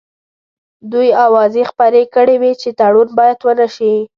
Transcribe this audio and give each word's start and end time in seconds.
دوی 0.91 1.09
اوازې 1.25 1.61
خپرې 1.71 2.03
کړې 2.15 2.35
وې 2.41 2.51
چې 2.61 2.69
تړون 2.79 3.09
باید 3.17 3.39
ونه 3.47 3.67
شي. 3.75 3.93